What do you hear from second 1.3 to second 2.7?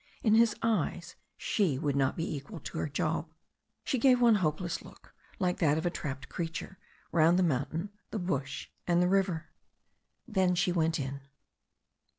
she would not be equal